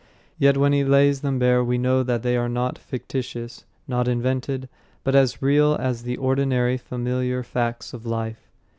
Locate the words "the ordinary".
6.01-6.75